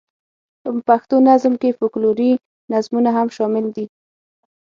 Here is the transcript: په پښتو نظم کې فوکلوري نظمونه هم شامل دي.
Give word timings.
په 0.61 0.69
پښتو 0.87 1.15
نظم 1.29 1.53
کې 1.61 1.75
فوکلوري 1.77 2.31
نظمونه 2.71 3.09
هم 3.17 3.27
شامل 3.37 3.65
دي. 3.75 3.85